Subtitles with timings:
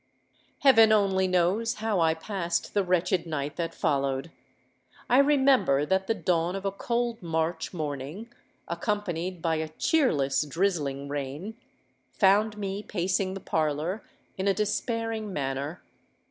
[0.61, 4.31] "Heaven only knows how I passed the wretched night that followed.
[5.07, 8.33] I remember that the dawn of a cold March morning,
[8.67, 11.55] accompanied by a cheerless drizzling rain,
[12.13, 14.03] found me pacing the parlour
[14.39, 15.83] in a despairing manner.